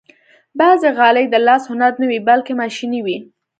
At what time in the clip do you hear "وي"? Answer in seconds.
2.09-2.19, 3.05-3.17